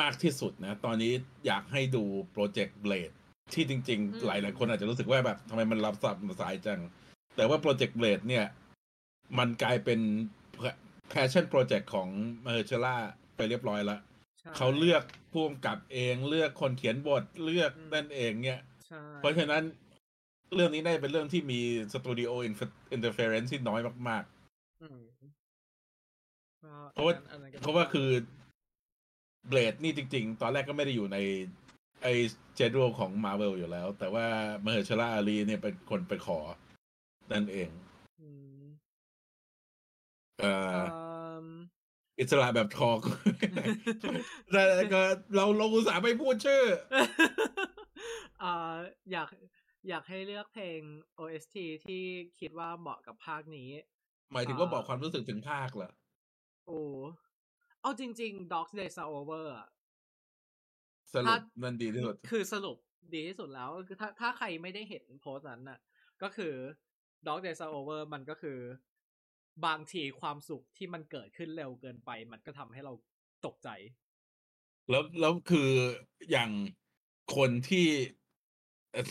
[0.00, 1.12] มากที่สุดนะ ตอนนี้
[1.46, 3.12] อยากให้ดูโปรเจกต์เบลด
[3.54, 6.80] ที่จริง ๆ หลายๆคนอาจจะรู้สึกว่าแบบทำไมมันรับสับสายจัง
[7.36, 8.46] แต่ว่าโปรเจกต์เบลดเนี่ย
[9.38, 10.00] มันกลายเป็น
[11.08, 12.08] passion project ของ
[12.42, 12.96] มาเฮอร์ชาลา
[13.36, 14.00] ไปเรียบร้อยแล้ว
[14.38, 19.62] ใช่เขาเลือกผู้กำกับเองเลือกคนเขียนบทเลือกอืมนั่นเองเนี่ยใช่เพราะฉะนั้น
[20.54, 21.60] เรื่องนี้ได้เป็นเรื่องที่มี
[21.92, 24.24] studio interference ที่น้อยมาก
[24.82, 25.00] อืม
[26.64, 28.08] ก็เพราะว่าอันนั้นก็ๆเพราะว่าคือ
[29.48, 31.18] เบลดนี่จริง ๆ ตอนแรกก็ไม่ได้อยู่ใน
[32.02, 32.06] ไอ
[32.54, 34.26] เจด u ลของมาเวลอยู่แล้ว แต่ว่า
[34.62, 36.38] มาเฮอร์ชาลาอาลีเนี่ยเป็นคนไปขอ
[37.32, 37.70] นั่นเอง
[38.20, 38.28] อื
[38.60, 38.64] ม
[40.40, 40.82] เอ่ออื
[41.44, 41.48] ม
[42.18, 43.00] อิสระแบบทอก
[44.50, 45.00] แต่ก็
[45.34, 46.64] เราเราอุตส่าห์ไม่พูดชื่อ
[48.42, 48.74] อ่า
[49.12, 49.28] อยาก
[49.88, 50.80] อยากให้เลือกเพลง
[51.18, 51.56] OST
[51.86, 52.02] ที่
[52.40, 53.70] คิดว่าเหมาะกับภาคนี้
[54.32, 55.90] หมายถึงว่าบอกความรู้สึกถึงภาคเหรอ
[56.66, 56.80] โอ้
[57.80, 59.68] เอาจริง ๆ Dogs Days Are Over อะ
[61.14, 62.76] สรุถ้าปนั่นดีที่สุด คือสรุป
[63.14, 65.78] ดีที่สุดแล้วคือถ้าถ้าใครไม่ได้เห็นโพสต์นั้นน่ะ
[66.22, 66.54] ก็คือ
[67.26, 68.58] Dogs Days Are Over มันก็คือ
[69.66, 72.92] บางทีความสุขที่มันเกิดขึ้นเร็วเกินไป มันก็ทำให้เรา
[73.46, 73.68] ตกใจ
[74.90, 75.70] แล้วแล้วคือ
[76.30, 76.50] อย่าง
[77.36, 77.86] คนที่
[78.92, 79.02] เอ่อ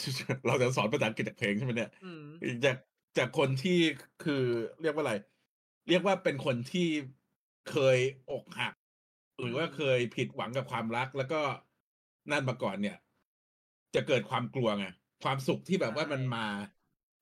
[0.48, 1.92] เราจะสอนภาษาอังกฤษจากเพลงใช่ไหมเนี่ย?
[2.04, 2.24] อืม
[2.66, 2.78] จาก
[3.18, 3.80] จากคนที่
[4.24, 4.44] คือ
[4.82, 5.14] เรียกว่าอะไร
[5.90, 6.88] เรียกว่าเป็นคนที่
[7.72, 7.98] เคย
[8.32, 8.74] อกหัก
[9.42, 11.42] หรือว่าเคยผิดหวังกับความรักแล้วก็
[12.32, 12.98] นั่นมาก่อนเนี่ย
[13.96, 14.86] จะเกิดความกลัวไง
[15.24, 16.48] ความสุขที่แบบว่ามันใช่มา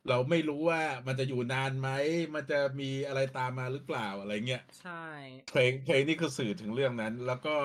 [0.10, 1.90] เราไม่รู้ว่ามันจะอยู่นานไหม
[2.36, 5.06] มันจะมีอะไรตามมาหรือเปล่าอะไรเงี้ยใช่
[5.50, 7.56] เพลงเพลงนี้คือสื่อถึงเรื่องนั้น แล้วก็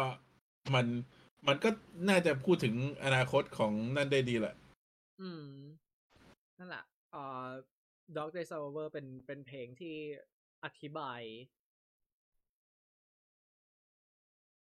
[0.74, 0.87] มัน
[1.48, 1.68] มันก็
[2.09, 2.74] น่าจะพูดถึง
[3.05, 4.55] อนาคตของนั่นได้ดีแหละ
[5.20, 5.46] อืม
[6.59, 7.46] นั่นแหละเอ่อ
[8.16, 9.96] Dog Days Are Over เป็นเป็นเพลงที่
[10.64, 11.20] อธิบาย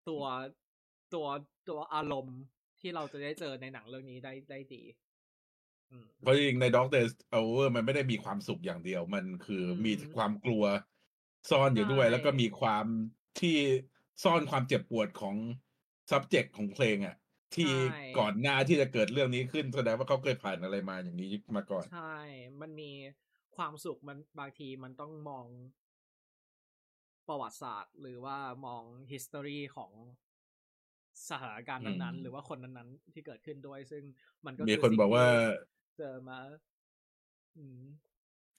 [0.08, 0.24] ตัว
[1.14, 1.28] ตัว
[1.70, 2.40] ตัวอารมณ์
[2.82, 4.82] ที่เราจะได้เจอในหนังเรื่องนี้ได้ได้ดี
[5.92, 10.64] อืมเพราะจริงๆใน Dog Days Are Over มันไม่ได้มีความสุขอย่างเดียว มันคืออืมีมความกลัว
[11.50, 12.86] ซ่อนอใชยู่ด้วย แล้วก็่มีความ
[13.40, 13.58] ที่
[14.24, 15.36] ซ่อนความเจ็บปวดของ
[16.12, 17.16] ซับเจกต์ของเพลงอะ
[17.58, 17.74] ใชที่
[18.18, 22.14] ก่อ่นหน้าที่จะเกิดเรื่องนี้ขึ้นแสดงว่าเขาเคยผ่านอะไรมาอย่างนี้มาก่อน ใช่
[22.62, 22.92] มันมี
[23.56, 25.46] ความสุขมันบางทีมันต้องมอง
[27.28, 29.92] ประวัติศาสตร์ หรือว่ามอง history ของ
[31.30, 34.04] สถานการณ์อืนั้นๆ หรือมว่าคนนั้นๆ ที่เกิดขึ้นด้วย ซึ่ง
[34.46, 35.32] มันก็มีคือคนสิ่งบอกทว่าี่
[35.98, 36.40] เจอมา
[37.58, 37.84] อืม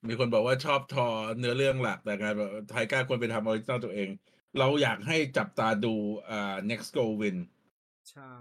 [0.09, 1.07] มีคนบอกว่าชอบทอ
[1.38, 4.09] เนื้อเรื่องหลักแต่กลายแบบไทก้าควรไปทำออริจินัลตัวเอง
[4.59, 5.94] เราอยากให้จับตาดู
[6.31, 7.37] อ่า Next Go Win
[8.11, 8.35] ใช่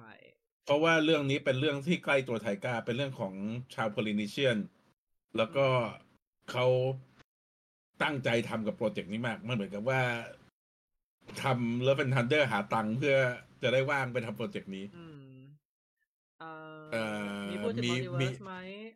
[0.66, 3.34] เพราะว่าเรื่องนี้เป็นเรื่องที่ใกล้ตัวไทก้าเป็นเรื่องของ
[3.76, 4.58] ชาว Polynesian
[5.38, 5.90] แล้วอืก็ม
[6.52, 6.66] เขา
[8.04, 10.02] ตั้งใจทำกับพรอเจกต์นี้มาก มันเหมือนกับว่า
[11.42, 13.16] ทำ Love and Thunder หาตังค์เพื่อ
[13.64, 15.30] จะได้ว่างไปทำพรอเจกต์นี้อืม
[16.40, 16.52] เอ่
[16.92, 17.92] เอ่อมีอพูดถึงมี
[18.22, 18.54] มี Multiverse ไหม?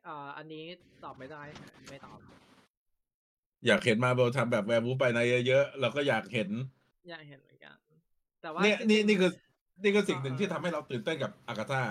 [0.08, 0.66] อ่าอันนี้
[1.04, 1.42] ตอบไม่ได้
[1.90, 2.20] ไม่ตอบ
[3.68, 6.50] อยากเห็น Marvel ทำแบบ Werewolf by Night เยอะๆเราก็อยากเห็น
[7.10, 7.78] อยากเห็นเหมือนกัน
[8.42, 9.32] แต่ว่าเนี่ยจนี่ริงนี่คือ
[9.84, 11.82] นี่คือๆสิ่งหนึ่งที่เอทำอให้เราตื่นเต้นกับ Agatha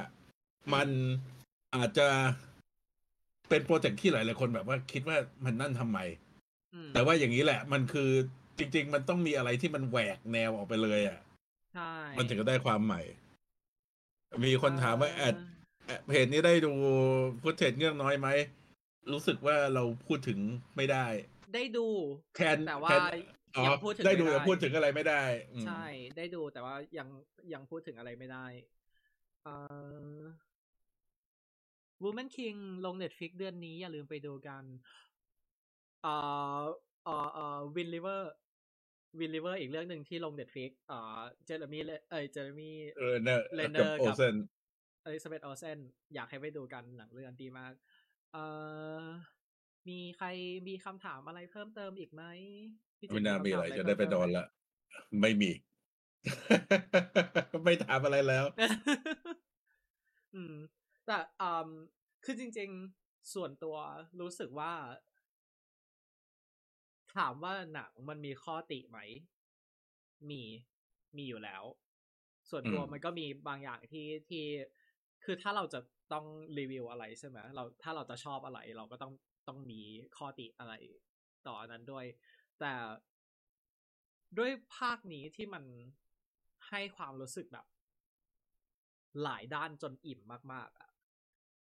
[0.67, 0.93] อืมันม
[1.75, 2.09] อาจจะ
[3.49, 5.99] เป็นพรอเจกต์ที่หลายๆคนแบบว่าคิดว่ามันนั่นทำไม?
[6.75, 8.11] อืมแต่ว่าอย่างงี้แหละ มันคือ
[8.59, 11.19] จริง ๆ มันต้องมีอะไรที่มันแหวกแนวออกไปเลยอะ
[11.73, 13.01] ใช่มันถึงจะได้ความใหม่
[14.45, 15.47] มีคนถามว่าแอดเออ
[15.87, 16.73] แอดเพจนี้ได้ดู
[17.43, 18.29] Footage เงือกน้อยไหม?
[19.13, 20.39] รู้สึกว่าเราพูดถึง
[20.77, 21.07] ไม่ได้
[21.55, 21.87] ได้ดู
[22.37, 23.01] แทนแต่แทว่าน
[23.57, 25.23] อ๋อยังพูดถึงได้ไม่ดูไดแต่้พูดถึงอะไรไม่ได้
[25.55, 27.09] อืใชม่ได้ดูแต่ว่ายัง
[27.53, 28.47] ยังพูดถึงอะไรไม่ได้
[29.43, 29.55] เอ่
[30.13, 30.19] อ
[32.03, 34.65] Woman King ลง Netflix เดือนนี้อย่าลืมไปดูกัน
[36.03, 36.15] เอ่
[36.61, 36.63] อ
[37.05, 37.45] เอ่อเอ่
[39.13, 43.41] อ Wind River Wind River อีกเรื่องหนึ่งที่ลง Netflix อ่า Jeremy เลเอ๊ย Jeremy เออเนอะ
[43.79, 44.35] กับ Renner กับ Olsen
[45.07, 45.79] Elizabeth Olsen
[46.15, 47.73] อยากให้ไปดูกันหนังเรื่องนั้นดีมาก
[48.33, 48.45] เอ่
[49.03, 49.05] อ
[49.89, 50.27] มีใคร
[50.69, 52.23] มีคำถามอะไรเพิ่มเติมอีกไหม?
[52.99, 54.27] พี่เจไม่มีน่ามีคำถาอะมไรอะไรจะเพิ่ได้มไปเติมนอไหม?
[54.27, 54.47] นแล้ว
[55.21, 55.51] ไม่มี
[57.65, 58.45] ไม่ถามอะไรแล้ว
[60.35, 60.55] อืม
[61.07, 61.71] แต่อ่า
[62.25, 62.71] คือจริง
[63.03, 63.77] ๆ ส่วนตัว
[64.21, 64.73] รู้สึกว่า
[67.15, 68.99] ถามว่าหนังมันมีข้อติไหม?
[70.31, 70.43] มี
[71.17, 71.63] มีอยู่แล้ว
[72.51, 74.45] ส่วนอืตัวมมันก็มีบางอย่างที่ที่
[75.25, 75.81] คือถ้าเราจะ
[76.13, 76.27] ต้อง
[76.59, 79.13] รีวิวอะไรใช่ไหมเราถ้าเราจะชอบอะไร เราก็ต้อง
[79.49, 79.81] ต้องมี
[80.17, 80.75] ข้อติอะไร
[81.47, 82.07] ต่ออันนั้นด้วย
[82.61, 82.73] แต่
[84.39, 85.65] ด้วยภาคนี้ที่มัน
[86.69, 87.67] ให้ความรู้สึกแบบ
[89.23, 90.21] หลายด้านจนอิ่ม
[90.53, 90.89] มาก ๆอะ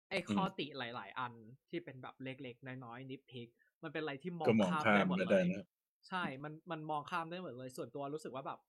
[0.10, 1.34] ไอ้อืข้อมติหลาย ๆ อัน
[1.70, 3.50] ที่เป็นแบบเล็ก ๆ น้อยๆ nitpick
[3.84, 5.66] มันเป็นอะไรที่มอก็งมองข้ามข้าได้มหมดไม่เลได้ยนะ
[6.08, 8.60] ใช่ มันมันมองข้ามได้หมดเลย ส่วนตัวรู้สึกว่าแบบ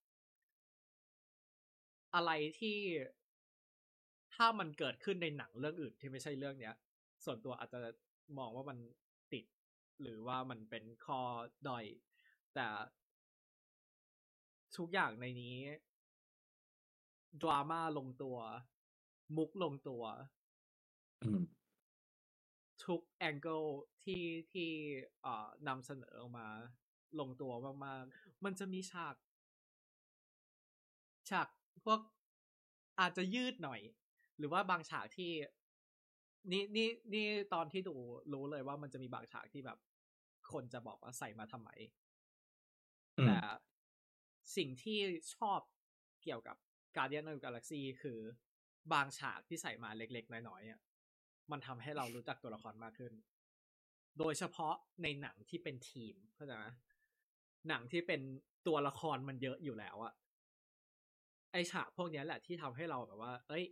[2.15, 2.79] อะไรที่
[4.35, 6.75] ถ้ามันเกิดขึ้นในหนังเรื่องอื่นที่ไม่ใช่เรื่องเนี้ย
[7.25, 7.79] ส่วนตัวอาจจะ
[8.39, 8.79] มองว่ามัน
[9.33, 9.45] ติด
[10.03, 11.21] หรือว่ามันเป็นข้อ
[11.69, 11.85] ด้อย
[12.55, 12.67] แต่
[14.77, 15.57] ทุกอย่างในนี้
[17.43, 18.37] drama ลงตัว
[19.37, 20.03] มุกลงตัว
[21.23, 21.43] อืม
[22.87, 23.63] ทุกแองเกิล
[24.03, 24.71] ที่ที่
[25.25, 26.47] อ่านำเสนอออกมา
[27.21, 27.53] ลงตัว
[27.85, 29.15] มากๆ มันจะมีฉาก
[31.31, 31.47] ฉาก
[31.85, 32.01] พวก
[33.01, 33.81] อาจจะยืดหน่อย
[34.39, 35.33] หรือว่าบางฉากที่
[36.53, 37.95] นี่นี่นี่ตอนที่ดู
[38.33, 39.79] รู้เลยว่ามันจะมีบางฉากที่แบบ
[40.53, 41.71] คนจะบอกว่าใส่มาทำไม?
[43.19, 43.63] อืแต่ม
[44.57, 44.99] สิ่งที่
[45.35, 45.61] ชอบ
[46.23, 46.57] เกี่ยวกับ
[46.97, 48.21] Guardians of the Galaxy คือ
[48.93, 50.81] บางฉากที่ใส่มาเล็กๆ น้อยๆอะ
[51.51, 53.13] มันทำให้เรารู้จักตัวละครมากขึ้น
[54.19, 56.65] โดยเฉพาะในหนังที่เป็นทีมเข้าใจไหม?
[57.69, 58.21] หนังที่เป็น
[58.67, 60.13] ตัวละครมันเยอะอยู่แล้วอะ
[61.53, 63.65] ไอ้ฉากพวกเนี้ยแหละที่ทำให้เราแบบว่าเฮ้ย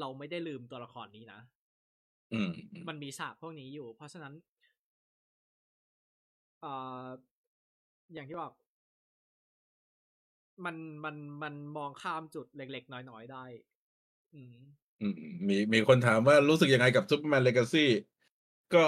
[0.00, 1.40] เราไม่ได้ลืมตัวละครนี้นะ
[2.32, 4.34] อืมอืมัมนมีฉากพวกนี้อยู่ เพราะฉะนั้น
[6.62, 7.08] อ่า
[8.14, 8.52] อย่างที่บอก
[10.64, 13.44] มันมันมันมองข้ามจุดเล็กๆน้อยๆได้
[14.34, 14.56] อืม
[15.00, 15.14] อืม
[15.48, 17.86] มีมีคนถามว่ารู้สึกยังไงกับ Superman Legacy
[18.74, 18.84] ก็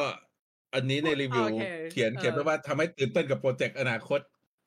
[0.75, 4.21] อันนี้ในรีวิวโอเคเขียนเออเขียนไว้ว่าทำให้ตื่นเต้นกับโปรเจกต์อนาคต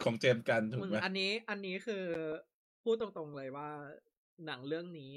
[0.04, 2.06] ของเจมส์กันถูมึกงไหมอันนี้อันนี้คือ
[2.84, 3.70] พูดตรงๆเลยว่า
[4.46, 5.14] หนังเรื่องนี้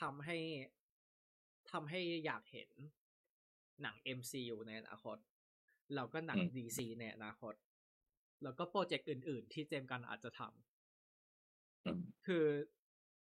[0.00, 0.38] ทำให้
[1.72, 2.70] ทำให้อยากเห็น
[3.82, 5.16] หนัง MCU ในอนาคต
[5.94, 7.54] แล้วก็หนัง DC ในอนาคต
[8.42, 12.44] แล้วก็โปรเจกต์อื่น ๆ ที่เจมส์กันอาจจะทำ อืมคือ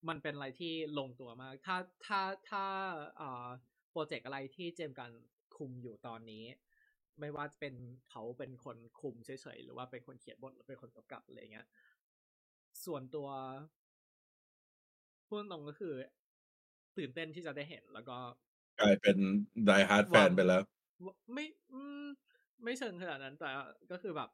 [0.07, 2.65] มันเป็นอะไรที่ลงตัวมาก ถ้าถ้าถ้า
[3.17, 3.47] เอ่อ
[3.91, 5.11] โปรเจกต์อะไรที่เจมส์กัน
[5.57, 6.43] คุมอยู่ตอนนี้
[7.19, 7.73] ไม่ว่าจะเป็น
[8.09, 11.67] เขาเป็นคนคุมเฉยๆ หรือว่าเป็นคนเขียนบทหรือเป็นคนกำกับอะไรเงี้ย
[12.83, 13.27] ส่วนตัว
[15.27, 15.93] พูดตรงๆก็คือ
[16.97, 18.17] ตื่นเต้นที่จะได้เห็นแล้วก็
[18.79, 19.17] กลายเป็น
[19.67, 20.63] die hard fan ไปแล้ว
[21.05, 22.05] ว่าไม่อืม
[22.63, 23.49] ไม่เชิงขนาดนั้นแต่
[23.91, 24.29] ก็คือแบบ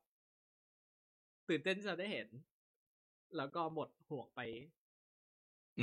[1.48, 2.28] ตื่นเต้นที่จะได้เห็น
[3.38, 4.68] แล้วก็หมดห่วงไปอืม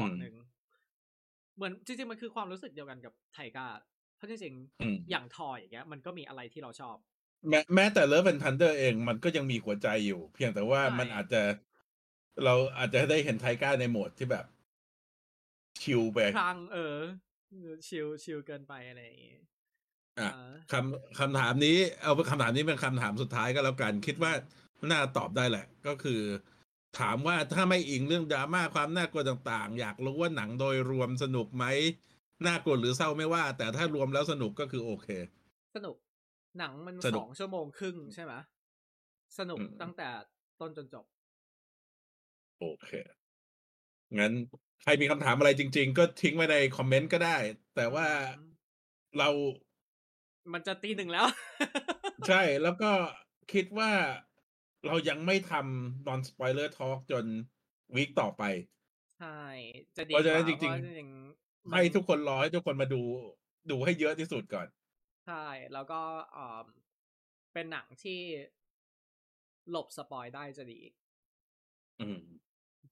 [0.00, 0.34] ก่อนหนึ่ง
[1.56, 3.66] เหมือนจริงๆมันคือความรู้สึกเดียวกันกับไทก้า
[4.16, 6.96] เพราะจริงอืมๆอย่างทอยอย่างเงี้ย มันก็มีอะไรที่เราชอบ
[7.48, 11.42] แม้แม้แต่ Love and Thunder เองมันก็ยังมีหัวใจอยู่ เพียงแต่ว่าใช่มันอาจจะ
[12.44, 14.44] เราอาจจะได้เห็นไทก้าในโหมดที่แบบ
[15.80, 16.98] ชิลไปครั้งเออ
[17.86, 19.40] ชิลชิลเกินไปอะไรอย่างเงี้ย
[20.18, 24.32] อะอ่าคำคำถามนี้ เอาเป็นคำถามนี้เป็นคำถามสุดท้ายก็แล้วกัน คิดว่า
[24.90, 26.20] น่าตอบได้แหละ ก็คือ
[26.98, 31.64] ถามว่าถ้าไม่อิงเรื่องดราม่าความน่ากลัวต่างๆ อยากรู้ว่าหนังโดยรวมสนุกไหม
[32.46, 35.08] น่ากลัวหรือเศร้าไม่ว่า แต่ถ้ารวมแล้วสนุกก็คือโอเค
[35.74, 35.96] สนุก
[36.58, 38.32] หนังมันสนุสกองชั่วโมงครึ่งใช่ไหม
[39.38, 40.08] สนุกอืมตั้งแต่
[40.60, 41.04] ต้นจนจบ
[42.60, 42.90] โอเค
[44.18, 44.32] งั้น
[44.82, 47.36] ใครมีคำถามอะไรจริง ๆ ก็ทิ้งไว้ในคอมเมนต์ก็ได้
[47.76, 48.48] แต่ว่าอืม
[49.18, 49.28] เรา
[50.52, 51.26] มันจะตีหนึ่งแล้ว
[52.26, 52.92] ใช่แล้วก็
[53.52, 53.90] คิดว่า
[54.86, 57.24] เรายังไม่ทำ non spoiler talk จน
[57.94, 58.42] วีคต่อไป
[59.18, 59.40] ใช่
[59.96, 63.02] จะดีเพราะฉะนั้นกว่จริงๆเพาะจริงๆมันให้ทุกคนรอให้ทุกคนมาดู
[63.70, 64.66] ดูให้เยอะที่สุดก่อน
[65.26, 66.00] ใช่ แล้วก็
[66.32, 66.60] เอ่อ
[67.52, 68.20] เป็นหนังที่
[69.70, 70.80] หลบ spoil ได้จะดี
[72.00, 72.18] อืม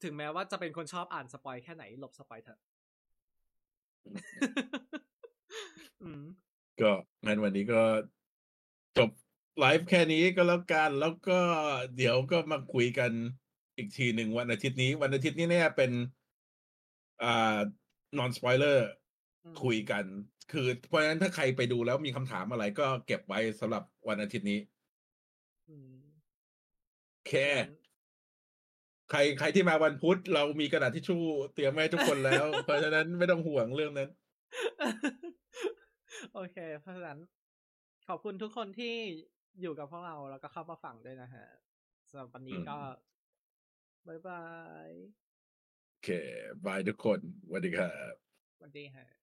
[0.02, 2.60] ถึงแม้ว่าจะเป็นคนชอบอ่าน spoil แค่ไหนหลบ spoil เถอะ
[6.02, 6.22] อืม
[6.80, 6.92] ก็
[7.26, 7.80] งั้นวันนี้ก็
[8.98, 9.10] จบ
[9.60, 11.38] ไลฟ์แค่นี้ก็แล้วกัน แล้วก็
[11.96, 13.12] เดี๋ยวก็มาคุยกัน
[13.76, 15.90] อีกทีหนึ่งวันอาทิตย์นี้ วันอาทิตย์นี้เนี่ยเป็น
[17.22, 17.58] อ่า
[18.18, 18.78] non spoiler
[19.44, 20.04] อืมคุยกัน
[20.52, 24.60] คือเพราะฉะนั้นถ้าใครไปดูแล้วมีคำถามอะไรก็เก็บไว้สำหรับวันอาทิตย์นี้
[25.68, 25.94] อืม
[27.12, 27.34] โอเค
[29.10, 31.22] ใครใครที่มาวันพุธเรามีกระดาษทิชชู่
[31.54, 34.10] เตรียมไว้ให้ทุกคนแล้ว เพราะฉะนั้นไม่ต้องห่วงเรื่องนั้น
[36.34, 37.18] โอเค เพราะฉะนั้น
[38.08, 38.96] ขอบคุณทุกคนที่
[39.60, 41.46] อยู่กับพวกเราแล้วก็เข้ามาฟังด้วยนะฮะ
[42.08, 42.78] สำหรับวันนี้ก็
[44.06, 44.44] บ๊ายบา
[44.86, 44.88] ย
[45.88, 46.08] โอเค
[46.66, 48.14] บายทุกคนสวัสดีครับ
[48.56, 49.19] สวัสดีฮะ